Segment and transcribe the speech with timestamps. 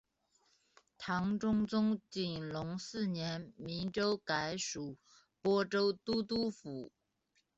[0.97, 4.97] 唐中宗景龙四年明州改属
[5.43, 6.91] 播州都督府。